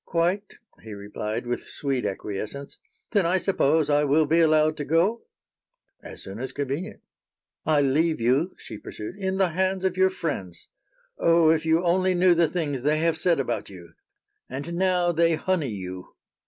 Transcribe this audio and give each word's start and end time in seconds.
"Quite," 0.07 0.55
he 0.81 0.95
replied, 0.95 1.45
with 1.45 1.63
sweet 1.67 2.07
acquiescence. 2.07 2.79
"Then 3.11 3.27
I 3.27 3.37
suppose 3.37 3.87
I 3.87 4.03
will 4.03 4.25
be 4.25 4.39
allowed 4.39 4.75
to 4.77 4.83
go?" 4.83 5.27
"As 6.01 6.23
soon 6.23 6.39
as 6.39 6.53
convenient." 6.53 7.01
"I 7.67 7.81
leave 7.81 8.19
you," 8.19 8.55
she 8.57 8.79
pursued, 8.79 9.15
"in 9.15 9.37
the 9.37 9.49
hands 9.49 9.85
of 9.85 9.97
your 9.97 10.09
friends. 10.09 10.69
Oh! 11.19 11.51
if 11.51 11.67
you 11.67 11.83
only 11.83 12.15
knew 12.15 12.33
the 12.33 12.47
things 12.49 12.81
they 12.81 12.97
have 12.97 13.15
said 13.15 13.39
about 13.39 13.69
you! 13.69 13.93
And 14.49 14.73
now 14.73 15.11
they 15.11 15.35
honey 15.35 15.69
you!" 15.69 16.15